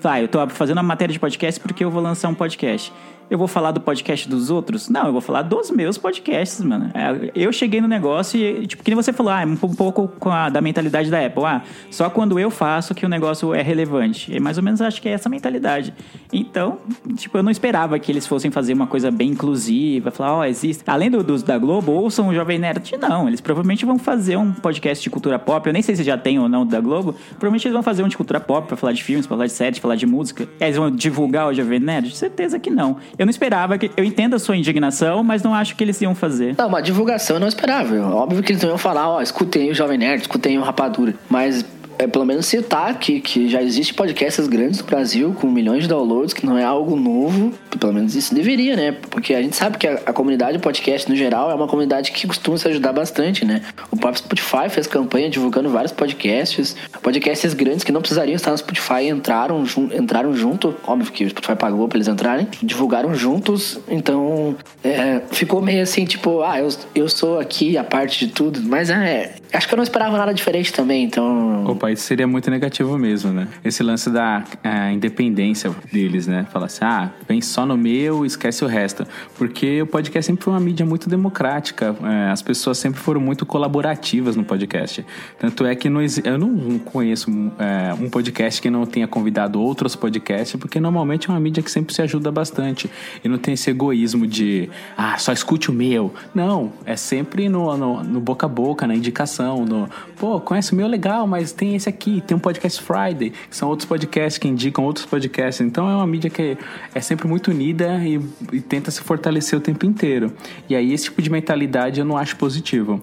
[0.00, 2.92] vai, eu tô fazendo uma matéria de podcast porque eu vou lançar um podcast.
[3.30, 4.90] Eu vou falar do podcast dos outros?
[4.90, 6.90] Não, eu vou falar dos meus podcasts, mano.
[6.92, 10.28] É, Eu cheguei no negócio e, tipo, que nem você falou, ah, é um pouco
[10.28, 11.44] a, da mentalidade da Apple.
[11.44, 14.34] Ah, só quando eu faço que o negócio é relevante.
[14.34, 15.94] E mais ou menos acho que é essa mentalidade.
[16.30, 16.78] Então,
[17.16, 20.82] tipo, eu não esperava que eles fossem fazer uma coisa bem inclusiva, falar, ó, existe.
[20.86, 22.92] Além do, dos da Globo, ouçam o Jovem Nerd.
[23.00, 25.66] Não, eles provavelmente vão fazer um podcast de cultura pop.
[25.66, 27.14] Eu nem sei se já tem ou não da Globo.
[27.30, 29.52] Provavelmente eles vão fazer um de cultura pop pra falar de filmes, pra falar de
[29.52, 30.44] séries, falar de música.
[30.60, 32.14] Aí eles vão divulgar o Jovem Nerd?
[32.14, 32.98] Certeza que não.
[33.18, 33.90] Eu não esperava que.
[33.96, 36.54] Eu entendo a sua indignação, mas não acho que eles iam fazer.
[36.56, 37.94] Não, uma divulgação eu não esperava.
[38.00, 41.14] Óbvio que eles não iam falar, ó, escutem o Jovem Nerd, escutem o Rapadura.
[41.28, 41.64] Mas
[42.02, 45.88] é pelo menos citar que, que já existe podcasts grandes no Brasil com milhões de
[45.88, 47.52] downloads, que não é algo novo.
[47.78, 48.92] Pelo menos isso deveria, né?
[49.10, 52.26] Porque a gente sabe que a, a comunidade podcast no geral é uma comunidade que
[52.26, 53.62] costuma se ajudar bastante, né?
[53.90, 56.76] O próprio Spotify fez campanha divulgando vários podcasts.
[57.02, 60.74] Podcasts grandes que não precisariam estar no Spotify entraram, jun- entraram junto.
[60.86, 62.46] Óbvio que o Spotify pagou pra eles entrarem.
[62.62, 63.78] Divulgaram juntos.
[63.88, 68.60] Então é, ficou meio assim, tipo, ah, eu, eu sou aqui a parte de tudo.
[68.62, 69.34] Mas é.
[69.52, 71.64] Acho que eu não esperava nada diferente também, então.
[71.66, 73.48] Opa, isso seria muito negativo mesmo, né?
[73.64, 76.46] Esse lance da ah, independência deles, né?
[76.50, 79.06] Falar assim, ah, vem só no meu, esquece o resto.
[79.36, 81.94] Porque o podcast sempre foi uma mídia muito democrática.
[82.02, 85.04] é, as pessoas sempre foram muito colaborativas no podcast.
[85.38, 89.94] Tanto é que não eu não conheço é, um podcast que não tenha convidado outros
[89.94, 92.90] podcasts, porque normalmente é uma mídia que sempre se ajuda bastante.
[93.22, 96.12] E não tem esse egoísmo de, ah, só escute o meu.
[96.34, 100.76] Não, é sempre no, no, no boca a boca, na indicação, no, pô, conhece o
[100.76, 104.48] meu legal, mas tem esse aqui, tem um podcast Friday, que são outros podcasts que
[104.48, 105.60] indicam outros podcasts.
[105.60, 106.56] Então é uma mídia que
[106.94, 108.20] é sempre muito unida e,
[108.52, 110.32] e tenta se fortalecer o tempo inteiro.
[110.68, 113.00] E aí esse tipo de mentalidade eu não acho positivo.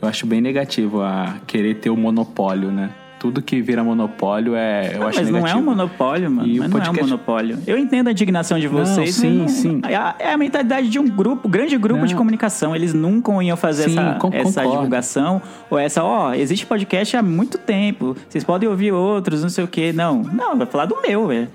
[0.00, 2.90] Eu acho bem negativo a querer ter o monopólio, né?
[3.22, 4.96] Tudo que vira monopólio é.
[4.96, 5.60] Eu Ah, acho mas não é negativo.
[5.60, 6.48] um monopólio, mano.
[6.48, 7.58] E mas não é um podcast- monopólio.
[7.68, 9.14] Eu entendo a indignação de Não, vocês.
[9.14, 9.80] sim, mas não- sim.
[9.88, 12.06] É a, é a mentalidade de um grupo, grande grupo Não.
[12.06, 12.74] de comunicação.
[12.74, 15.40] Eles nunca iam fazer Sim, essa, essa divulgação.
[15.70, 18.16] Ou essa, ó, existe podcast há muito tempo.
[18.28, 19.92] Vocês podem ouvir outros, não sei o quê.
[19.92, 21.46] Não, não, vai falar do meu, velho.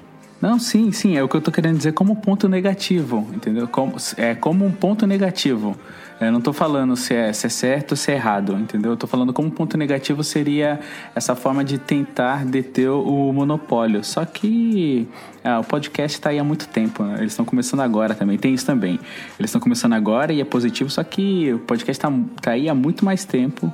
[0.42, 3.68] Não, sim, sim, é o que eu tô querendo dizer como ponto negativo, entendeu?
[3.68, 5.76] Como, é como um ponto negativo.
[6.20, 8.92] Eu não tô falando se é, se é certo ou se é errado, entendeu?
[8.92, 10.80] Eu tô falando como ponto negativo seria
[11.14, 14.04] essa forma de tentar deter o monopólio.
[14.04, 15.08] Só que
[15.44, 17.18] ah, o podcast tá aí há muito tempo, né?
[17.20, 19.00] eles estão começando agora também, tem isso também.
[19.40, 22.74] Eles estão começando agora e é positivo, só que o podcast tá, tá aí há
[22.74, 23.72] muito mais tempo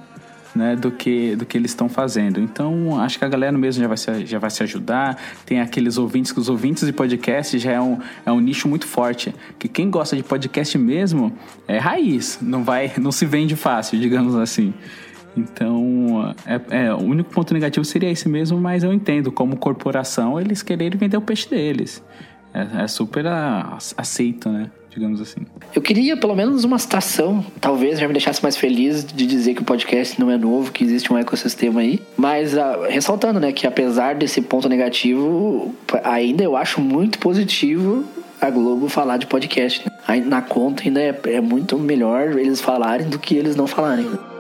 [0.55, 2.39] né, do que do que eles estão fazendo.
[2.39, 5.19] Então, acho que a galera mesmo já vai se, já vai se ajudar.
[5.45, 8.85] Tem aqueles ouvintes que os ouvintes de podcast já é um, é um nicho muito
[8.87, 9.33] forte.
[9.57, 11.33] Que quem gosta de podcast mesmo
[11.67, 14.73] é raiz, não vai, não se vende fácil, digamos assim.
[15.35, 20.39] Então, é, é, o único ponto negativo seria esse mesmo, mas eu entendo como corporação
[20.39, 22.03] eles quererem vender o peixe deles.
[22.53, 24.69] É, é super a- aceito, né?
[24.93, 25.41] Digamos assim.
[25.73, 29.61] Eu queria pelo menos uma citação, talvez já me deixasse mais feliz de dizer que
[29.61, 31.99] o podcast não é novo, que existe um ecossistema aí.
[32.15, 38.05] Mas ah, ressaltando, né, que apesar desse ponto negativo, ainda eu acho muito positivo
[38.39, 39.83] a Globo falar de podcast.
[40.07, 40.23] né?
[40.25, 44.05] Na conta ainda é, é muito melhor eles falarem do que eles não falarem.
[44.05, 44.32] né?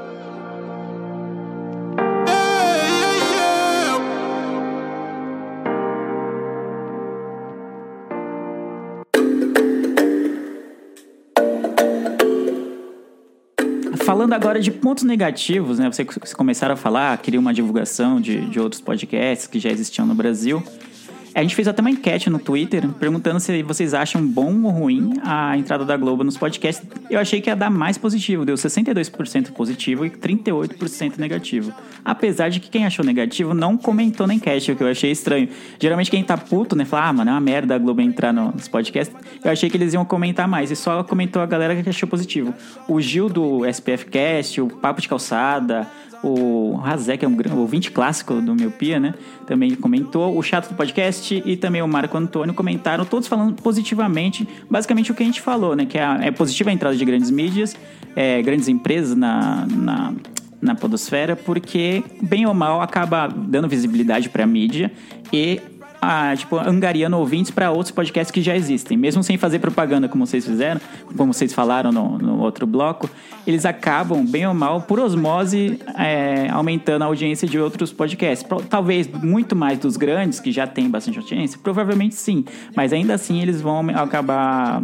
[14.23, 15.91] Falando agora de pontos negativos, né?
[15.91, 20.15] Vocês começaram a falar, queria uma divulgação de, de outros podcasts que já existiam no
[20.15, 20.63] Brasil.
[21.35, 25.13] A gente fez até uma enquete no Twitter perguntando se vocês acham bom ou ruim
[25.23, 26.87] a entrada da Globo nos podcasts.
[27.09, 31.73] Eu achei que ia dar mais positivo, deu 62% positivo e 38% negativo.
[32.05, 35.49] Apesar de que quem achou negativo não comentou na enquete, o que eu achei estranho.
[35.79, 38.67] Geralmente quem tá puto, né, fala, ah, mano, é uma merda a Globo entrar nos
[38.67, 39.15] podcasts.
[39.43, 42.53] Eu achei que eles iam comentar mais e só comentou a galera que achou positivo.
[42.87, 45.89] O Gil do SPF Cast, o Papo de Calçada,
[46.23, 49.13] o Razé, que é um grande ouvinte clássico do Miopia, né?
[49.45, 50.37] Também comentou.
[50.37, 55.15] O Chato do podcast e também o Marco Antônio comentaram, todos falando positivamente, basicamente o
[55.15, 55.85] que a gente falou, né?
[55.85, 57.75] Que é, é positiva a entrada de grandes mídias,
[58.15, 60.13] é, grandes empresas na, na
[60.63, 64.89] na podosfera, porque bem ou mal acaba dando visibilidade para a mídia
[65.31, 65.59] e
[66.03, 68.97] a, tipo, angariando ouvintes para outros podcasts que já existem.
[68.97, 70.81] Mesmo sem fazer propaganda, como vocês fizeram,
[71.15, 73.09] como vocês falaram no, no outro bloco,
[73.47, 78.45] eles acabam, bem ou mal, por osmose, é, aumentando a audiência de outros podcasts.
[78.69, 82.43] Talvez muito mais dos grandes, que já têm bastante audiência, provavelmente sim.
[82.75, 84.83] Mas ainda assim eles vão acabar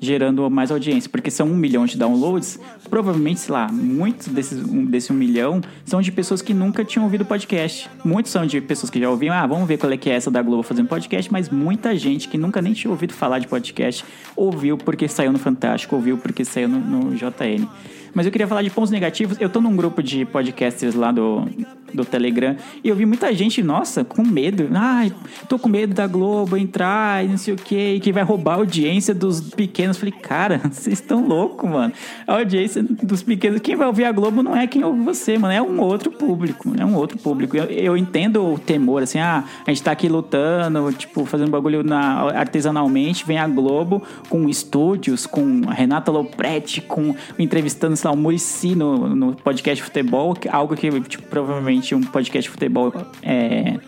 [0.00, 2.58] gerando mais audiência, porque são um milhão de downloads,
[2.88, 7.04] provavelmente, sei lá, muitos desses, um, desse um milhão são de pessoas que nunca tinham
[7.04, 7.88] ouvido podcast.
[8.04, 10.30] Muitos são de pessoas que já ouviam, ah, vamos ver qual é que é essa
[10.30, 14.04] da Globo fazendo podcast, mas muita gente que nunca nem tinha ouvido falar de podcast
[14.36, 17.66] ouviu porque saiu no Fantástico, ouviu porque saiu no, no JN.
[18.14, 19.36] Mas eu queria falar de pontos negativos.
[19.40, 21.46] Eu tô num grupo de podcasters lá do,
[21.92, 24.68] do Telegram e eu vi muita gente, nossa, com medo.
[24.72, 25.12] Ai,
[25.48, 28.56] tô com medo da Globo entrar e não sei o que, que vai roubar a
[28.56, 29.96] audiência dos pequenos.
[29.96, 31.92] Falei, cara, vocês estão loucos, mano.
[32.26, 35.52] A audiência dos pequenos, quem vai ouvir a Globo não é quem ouve você, mano.
[35.52, 36.72] É um outro público.
[36.78, 37.56] É um outro público.
[37.56, 41.82] Eu, eu entendo o temor, assim, ah, a gente tá aqui lutando, tipo, fazendo bagulho
[41.82, 48.18] na, artesanalmente, vem a Globo com estúdios, com Renata Lopretti, com entrevistando sei lá, o
[48.18, 53.78] Murici no, no podcast de futebol, algo que tipo, provavelmente um podcast de futebol é,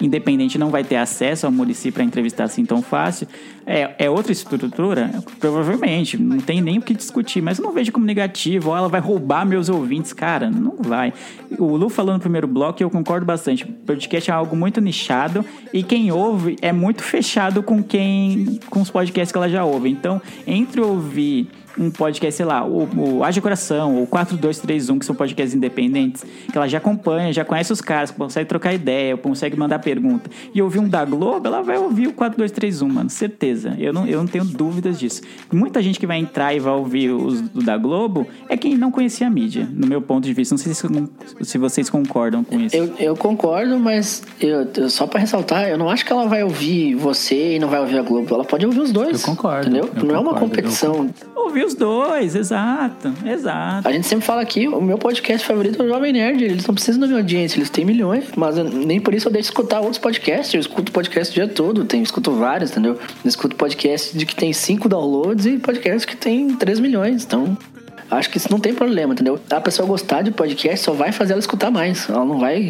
[0.00, 3.26] independente não vai ter acesso ao Murici para entrevistar assim tão fácil.
[3.64, 5.10] É, é outra estrutura?
[5.40, 8.88] Provavelmente, não tem nem o que discutir, mas eu não vejo como negativo, ou ela
[8.88, 11.12] vai roubar meus ouvintes, cara, não vai.
[11.58, 13.64] O Lu falou no primeiro bloco e eu concordo bastante.
[13.64, 18.90] Podcast é algo muito nichado e quem ouve é muito fechado com quem com os
[18.90, 19.88] podcasts que ela já ouve.
[19.88, 25.14] Então, entre ouvir um podcast, sei lá, o, o Haja Coração, ou 4231, que são
[25.14, 29.78] podcasts independentes, que ela já acompanha, já conhece os caras, consegue trocar ideia, consegue mandar
[29.78, 33.74] pergunta, e ouvir um da Globo, ela vai ouvir o 4231, mano, certeza.
[33.78, 35.22] Eu não, eu não tenho dúvidas disso.
[35.52, 38.90] Muita gente que vai entrar e vai ouvir os do da Globo é quem não
[38.90, 40.54] conhecia a mídia, no meu ponto de vista.
[40.54, 40.86] Não sei se,
[41.42, 42.76] se vocês concordam com isso.
[42.76, 46.94] Eu, eu concordo, mas eu, só para ressaltar, eu não acho que ela vai ouvir
[46.94, 48.34] você e não vai ouvir a Globo.
[48.34, 49.20] Ela pode ouvir os dois.
[49.20, 49.68] Eu concordo.
[49.68, 49.84] Entendeu?
[49.84, 51.10] Eu não concordo, é uma competição.
[51.34, 53.86] Ouvir os dois, exato, exato.
[53.86, 56.44] A gente sempre fala aqui, o meu podcast favorito é o Jovem Nerd.
[56.44, 59.48] Eles não precisam da minha audiência, eles têm milhões, mas nem por isso eu deixo
[59.48, 60.54] de escutar outros podcasts.
[60.54, 62.94] Eu escuto podcast o dia todo, tenho, escuto vários, entendeu?
[63.24, 67.24] Eu escuto podcast de que tem 5 downloads e podcast que tem 3 milhões.
[67.24, 67.56] Então,
[68.10, 69.38] Acho que isso não tem problema, entendeu?
[69.50, 72.08] A pessoa gostar de podcast só vai fazer ela escutar mais.
[72.08, 72.66] Ela não vai.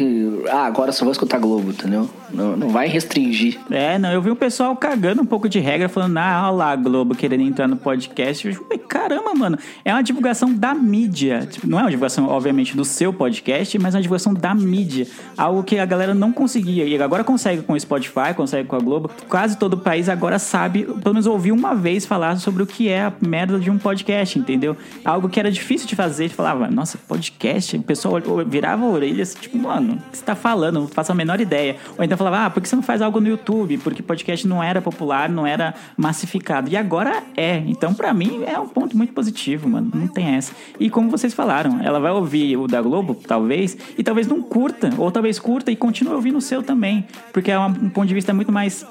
[0.49, 2.09] Ah, agora só vou escutar Globo, entendeu?
[2.31, 3.59] Não, não vai restringir.
[3.69, 4.11] É, não.
[4.11, 7.43] Eu vi o pessoal cagando um pouco de regra, falando, ah, olha lá, Globo querendo
[7.43, 8.47] entrar no podcast.
[8.47, 8.53] Eu
[8.87, 9.57] caramba, mano.
[9.85, 11.47] É uma divulgação da mídia.
[11.49, 15.07] Tipo, não é uma divulgação, obviamente, do seu podcast, mas é uma divulgação da mídia.
[15.37, 16.85] Algo que a galera não conseguia.
[16.85, 19.11] E agora consegue com o Spotify, consegue com a Globo.
[19.29, 22.89] Quase todo o país agora sabe, pelo menos ouviu uma vez falar sobre o que
[22.89, 24.75] é a merda de um podcast, entendeu?
[25.03, 26.29] Algo algo que era difícil de fazer.
[26.29, 27.75] Falava, nossa, podcast?
[27.75, 28.15] O pessoal
[28.47, 30.79] virava a orelha assim, tipo, mano, o que você tá falando?
[30.79, 31.75] Não faço a menor ideia.
[31.97, 33.77] Ou então falava, ah, por que você não faz algo no YouTube?
[33.79, 36.69] Porque podcast não era popular, não era massificado.
[36.69, 37.57] E agora é.
[37.67, 39.91] Então, para mim, é um ponto muito positivo, mano.
[39.93, 40.53] Não tem essa.
[40.79, 44.89] E como vocês falaram, ela vai ouvir o da Globo, talvez, e talvez não curta,
[44.97, 47.05] ou talvez curta e continue ouvindo o seu também.
[47.33, 48.85] Porque é um ponto de vista muito mais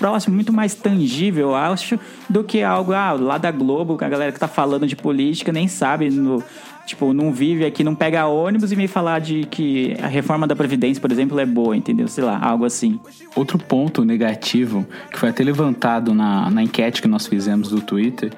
[0.00, 4.32] próximo, muito mais tangível, acho, do que algo ah, lá da Globo, que a galera
[4.32, 6.42] que tá falando de política nem sabe, no,
[6.86, 10.56] tipo, não vive aqui, não pega ônibus e vem falar de que a reforma da
[10.56, 12.08] Previdência, por exemplo, é boa, entendeu?
[12.08, 12.98] Sei lá, algo assim.
[13.36, 18.32] Outro ponto negativo, que foi até levantado na, na enquete que nós fizemos do Twitter,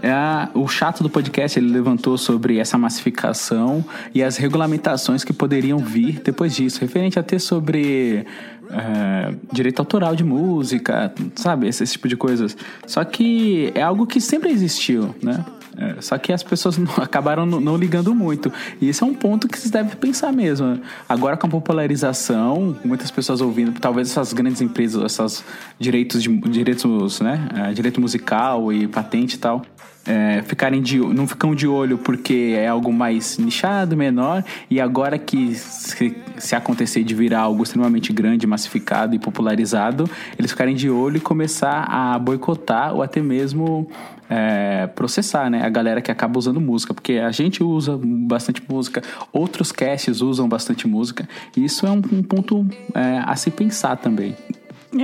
[0.00, 5.32] é a, o chato do podcast ele levantou sobre essa massificação e as regulamentações que
[5.32, 8.24] poderiam vir depois disso, referente até sobre
[8.70, 11.68] é, direito autoral de música, sabe?
[11.68, 12.56] Esse, esse, tipo de coisas.
[12.86, 15.44] Só que é algo que sempre existiu, né?
[15.76, 18.52] É, só que as pessoas não, acabaram não, ligando muito.
[18.80, 20.80] E esse é um ponto que se deve pensar mesmo.
[21.08, 25.44] Agora com a popularização, muitas pessoas ouvindo, talvez essas grandes empresas, essas
[25.78, 27.48] direitos de direitos, né?
[27.54, 29.62] É, direito musical e patente e tal
[30.08, 35.18] é, ficarem de, não ficam de olho porque é algo mais nichado, menor, e agora
[35.18, 40.88] que se, se acontecer de virar algo extremamente grande, massificado e popularizado, eles ficarem de
[40.88, 43.86] olho e começar a boicotar ou até mesmo
[44.30, 45.64] é, processar, né?
[45.64, 50.48] A galera que acaba usando música, porque a gente usa bastante música, outros casts usam
[50.48, 54.34] bastante música, e isso é um, um ponto é, a se pensar também.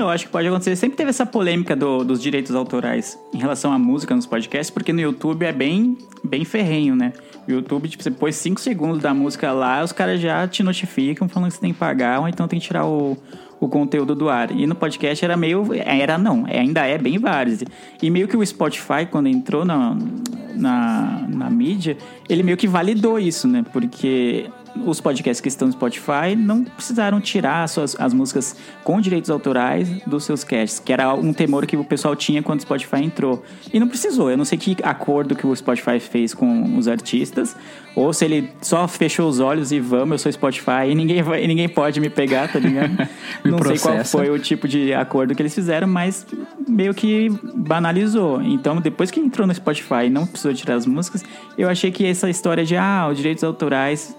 [0.01, 0.75] Eu acho que pode acontecer.
[0.77, 4.93] Sempre teve essa polêmica do- dos direitos autorais em relação à música nos podcasts, porque
[4.93, 7.13] no YouTube é bem, bem ferrenho, né?
[7.47, 11.29] O YouTube, tipo, você pôs 5 segundos da música lá, os caras já te notificam
[11.29, 13.17] falando que você tem que pagar, ou então tem que tirar o,
[13.61, 14.51] o conteúdo do ar.
[14.51, 15.69] E no podcast era meio.
[15.75, 17.63] Era não, ainda é bem vários.
[18.03, 19.97] E meio que o Spotify, quando entrou na,
[20.55, 21.97] na, na mídia,
[22.29, 23.65] ele meio que validou isso, né?
[23.73, 24.47] Porque
[24.85, 29.31] os podcasts que estão no Spotify não precisaram tirar as, suas, as músicas com direitos
[29.31, 33.03] autorais dos seus casts, que era um temor que o pessoal tinha quando o Spotify
[33.03, 33.45] entrou.
[33.73, 34.31] E não precisou.
[34.31, 37.57] Eu não sei que acordo que o Spotify fez com os artistas,
[37.95, 41.45] ou se ele só fechou os olhos e vamos, eu sou Spotify e ninguém, vai,
[41.45, 42.91] e ninguém pode me pegar, tá ligado?
[43.45, 44.19] Não sei qual processa.
[44.19, 46.27] foi o tipo de acordo que eles fizeram, mas
[46.67, 48.43] meio que banalizou.
[48.43, 51.25] Então, depois que entrou no Spotify e não precisou tirar as músicas,
[51.57, 54.17] eu achei que essa história de, ah, os direitos autorais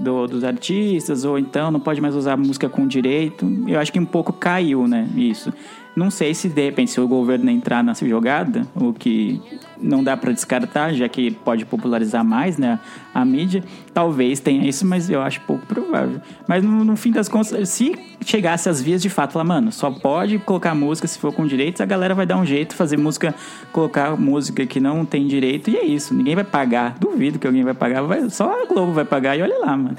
[0.00, 3.98] do- dos artistas, ou então não pode mais usar música com direito, eu acho que
[4.00, 5.52] um pouco caiu, né, isso.
[5.96, 9.40] Não sei se, de repente, se o governo entrar nessa jogada, o que
[9.80, 12.80] não dá para descartar, já que pode popularizar mais, né,
[13.14, 16.20] a mídia, talvez tenha isso, mas eu acho pouco provável.
[16.48, 19.88] Mas no, no fim das contas, se chegasse às vias de fato, falar, mano, só
[19.90, 23.32] pode colocar música se for com direitos, a galera vai dar um jeito, fazer música,
[23.72, 26.12] colocar música que não tem direito, e é isso.
[26.12, 26.96] Ninguém vai pagar.
[26.98, 29.96] Duvido que alguém vai pagar, vai- só a Globo vai pagar, e olha lá, mano.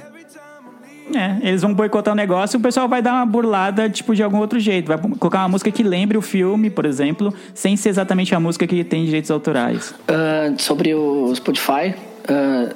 [1.14, 4.24] É, eles vão boicotar o negócio e o pessoal vai dar uma burlada, tipo, de
[4.24, 4.88] algum outro jeito.
[4.88, 8.66] Vai colocar uma música que lembre o filme, por exemplo, sem ser exatamente a música
[8.66, 9.94] que tem direitos autorais.
[10.08, 11.94] Ah, sobre o Spotify,
[12.28, 12.70] ah,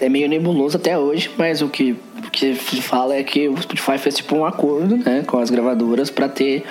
[0.00, 1.96] é, meio nebuloso até hoje, mas o que,
[2.32, 6.28] se fala é que o Spotify fez tipo um acordo né, com as gravadoras para
[6.28, 6.64] ter,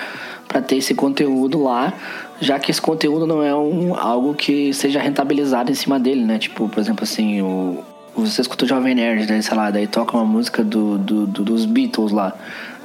[0.47, 1.93] pra ter esse conteúdo lá,
[2.41, 6.39] já que esse conteúdo não é um, algo que seja rentabilizado em cima dele, né?
[6.39, 7.83] Tipo, por exemplo, assim, o,
[8.19, 11.43] você escuta o Jovem Nerd, né, sei lá, daí toca uma música do, do- do-
[11.43, 12.33] dos Beatles lá.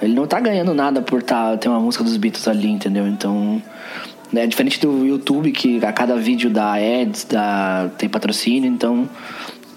[0.03, 3.07] Ele não tá ganhando nada por tá, ter uma música dos Beatles ali, entendeu?
[3.07, 3.63] Então,
[4.35, 9.09] é diferente do YouTube, que a cada vídeo dá ads, dá, tem patrocínio, então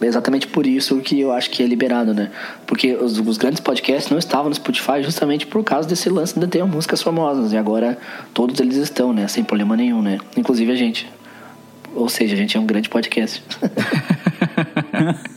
[0.02, 2.30] é exatamente por isso que eu acho que é liberado, né?
[2.66, 6.46] Porque os, os grandes podcasts não estavam no Spotify justamente por causa desse lance de
[6.48, 7.98] ter músicas famosas, e agora
[8.34, 9.28] todos eles estão, né?
[9.28, 10.18] Sem problema nenhum, né?
[10.36, 11.08] Inclusive a gente.
[11.96, 13.44] Ou seja, a gente é um grande podcast.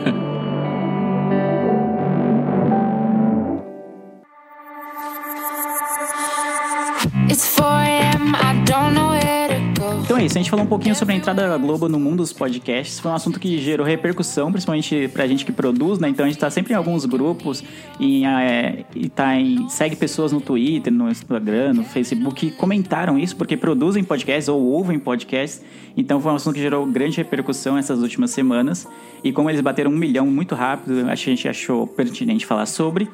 [10.21, 12.31] é isso, a gente falou um pouquinho sobre a entrada da Globo no mundo dos
[12.31, 12.99] podcasts.
[12.99, 16.09] Foi um assunto que gerou repercussão, principalmente pra gente que produz, né?
[16.09, 17.63] Então a gente tá sempre em alguns grupos
[17.99, 23.17] em, é, e tá em, segue pessoas no Twitter, no Instagram, no Facebook que comentaram
[23.17, 25.63] isso porque produzem podcasts ou ouvem podcasts.
[25.97, 28.87] Então foi um assunto que gerou grande repercussão essas últimas semanas.
[29.23, 33.09] E como eles bateram um milhão muito rápido, a gente achou pertinente falar sobre.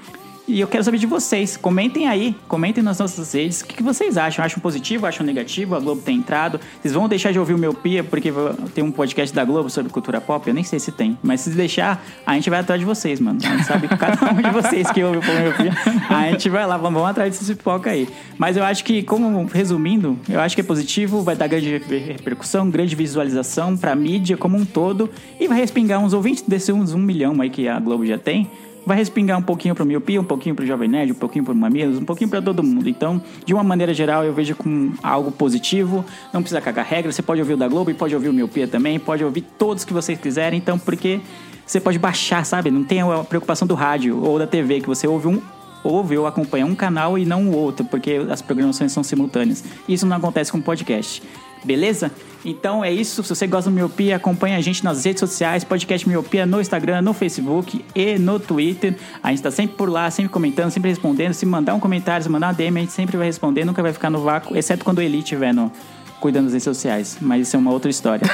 [0.47, 1.57] E eu quero saber de vocês.
[1.57, 3.59] Comentem aí, comentem nas nossas redes.
[3.59, 4.45] O que que vocês acham?
[4.45, 5.05] Acham positivo?
[5.05, 5.75] Acham negativo?
[5.75, 6.57] A Globo tem entrado?
[6.81, 8.31] Vocês vão deixar de ouvir o Miopia porque
[8.73, 10.47] tem um podcast da Globo sobre cultura pop?
[10.47, 11.17] Eu nem sei se tem.
[11.21, 13.39] Mas se deixar, a gente vai atrás de vocês, mano.
[13.43, 15.73] A gente sabe que cada um de vocês que ouve o Miopia,
[16.09, 18.07] a gente vai lá, vamos, vamos atrás desse pipoca aí.
[18.37, 22.69] Mas eu acho que, como resumindo, eu acho que é positivo, vai dar grande repercussão,
[22.69, 26.99] grande visualização pra mídia como um todo e vai respingar uns ouvintes desses uns um
[26.99, 28.49] milhão aí que a Globo já tem
[28.87, 31.97] vai respingar um pouquinho pro Miopia, um pouquinho pro Jovem Nerd, um pouquinho pro Mamilos,
[31.97, 32.87] um pouquinho para todo mundo.
[32.87, 36.05] Então, de uma maneira geral, eu vejo como algo positivo.
[36.33, 37.11] Não precisa cagar regra.
[37.11, 38.97] Você pode ouvir o da Globo e pode ouvir o Miopia também.
[38.97, 40.57] Pode ouvir todos que vocês quiserem.
[40.57, 41.19] Então, porque
[41.65, 42.71] você pode baixar, sabe?
[42.71, 45.41] Não tem a preocupação do rádio ou da TV, que você ouve um
[45.83, 49.63] ouve ou acompanha um canal e não o outro, porque as programações são simultâneas.
[49.87, 51.21] Isso não acontece com podcast.
[51.63, 52.11] Beleza?
[52.45, 53.21] Então é isso.
[53.23, 57.01] Se você gosta do Miopia, acompanha a gente nas redes sociais, podcast Miopia no Instagram,
[57.01, 58.95] no Facebook e no Twitter.
[59.21, 61.33] A gente tá sempre por lá, sempre comentando, sempre respondendo.
[61.33, 63.91] Se mandar um comentário, se mandar uma DM, a gente sempre vai responder, nunca vai
[63.91, 65.71] ficar no vácuo, exceto quando o Eli estiver no,
[66.19, 68.25] cuidando das redes sociais, mas isso é uma outra história.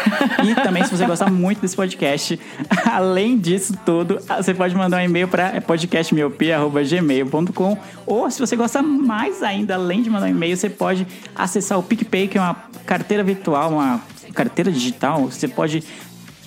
[0.44, 2.40] e também, se você gostar muito desse podcast,
[2.90, 9.44] além disso tudo, você pode mandar um e-mail para podcastmiopia.gmail.com ou se você gosta mais
[9.44, 13.24] ainda, além de mandar um e-mail, você pode acessar o PicPay, que é uma carteira
[13.24, 14.02] virtual, uma
[14.34, 15.26] carteira digital.
[15.26, 15.84] Você pode.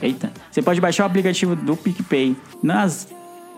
[0.01, 0.31] Eita!
[0.51, 3.09] Você pode baixar o aplicativo do PicPay nas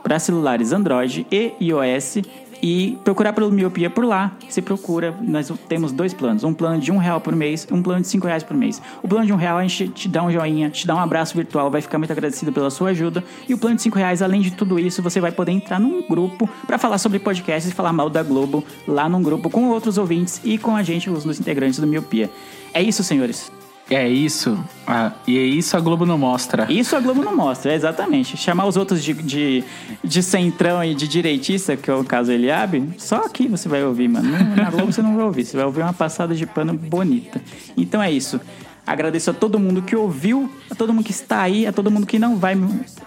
[0.03, 2.19] para celulares Android e iOS
[2.63, 4.33] e procurar pelo Miopia por lá.
[4.49, 8.01] Você procura, nós temos dois planos: um plano de um real por mês, um plano
[8.01, 8.81] de cinco reais por mês.
[9.03, 11.37] O plano de um real a gente te dá um joinha, te dá um abraço
[11.37, 13.23] virtual, vai ficar muito agradecido pela sua ajuda.
[13.49, 16.03] E o plano de cinco reais, além de tudo isso, você vai poder entrar num
[16.03, 19.99] grupo para falar sobre podcasts e falar mal da Globo lá num grupo com outros
[19.99, 22.31] ouvintes e com a gente, os nos integrantes do Miopia.
[22.73, 23.58] É isso, senhores.
[23.91, 24.63] É isso.
[24.87, 26.71] Ah, e é isso a Globo não mostra.
[26.71, 28.37] Isso a Globo não mostra, exatamente.
[28.37, 29.65] Chamar os outros de, de,
[30.05, 34.09] de centrão e de direitista, que é o caso Eliabe, só aqui você vai ouvir,
[34.09, 34.31] mano.
[34.57, 37.41] Na Globo você não vai ouvir, você vai ouvir uma passada de pano bonita.
[37.77, 38.39] Então é isso.
[38.87, 42.07] Agradeço a todo mundo que ouviu, a todo mundo que está aí, a todo mundo
[42.07, 42.57] que não vai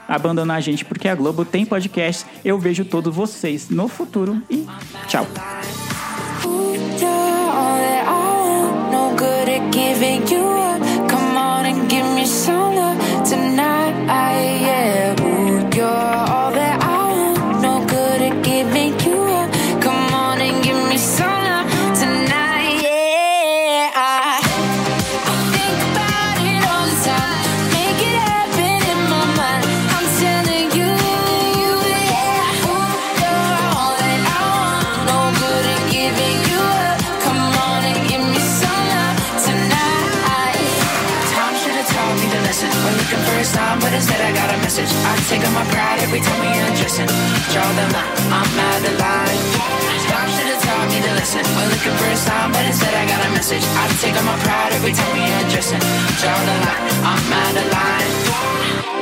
[0.07, 2.25] abandonar a gente, porque a Globo tem podcast.
[2.43, 4.65] Eu vejo todos vocês no futuro e
[5.07, 5.27] tchau.
[10.01, 10.70] giving you up.
[14.12, 14.61] I
[45.42, 47.10] On my pride every time we undressing.
[47.52, 49.42] Draw the line, I'm out of line.
[50.06, 51.42] Time should have taught me to listen.
[51.58, 53.64] We're looking for a sign, but instead I got a message.
[53.64, 55.82] I take on my pride every time we undressing.
[56.22, 59.01] Draw the line, I'm out of line.